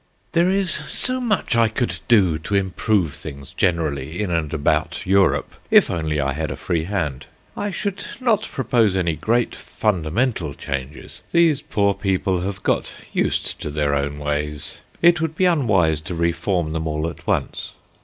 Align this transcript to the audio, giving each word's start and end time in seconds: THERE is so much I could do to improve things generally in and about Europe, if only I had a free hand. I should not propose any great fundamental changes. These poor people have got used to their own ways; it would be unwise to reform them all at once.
THERE 0.31 0.49
is 0.49 0.71
so 0.71 1.21
much 1.21 1.55
I 1.55 1.67
could 1.67 1.99
do 2.07 2.39
to 2.39 2.55
improve 2.55 3.13
things 3.13 3.53
generally 3.53 4.19
in 4.19 4.31
and 4.31 4.51
about 4.51 5.05
Europe, 5.05 5.53
if 5.69 5.91
only 5.91 6.19
I 6.19 6.33
had 6.33 6.49
a 6.49 6.55
free 6.55 6.85
hand. 6.85 7.27
I 7.55 7.69
should 7.69 8.03
not 8.19 8.49
propose 8.51 8.95
any 8.95 9.15
great 9.15 9.53
fundamental 9.55 10.55
changes. 10.55 11.21
These 11.31 11.61
poor 11.61 11.93
people 11.93 12.41
have 12.41 12.63
got 12.63 12.91
used 13.13 13.59
to 13.61 13.69
their 13.69 13.93
own 13.93 14.17
ways; 14.17 14.81
it 15.03 15.21
would 15.21 15.35
be 15.35 15.45
unwise 15.45 16.01
to 16.01 16.15
reform 16.15 16.73
them 16.73 16.87
all 16.87 17.07
at 17.07 17.27
once. 17.27 17.73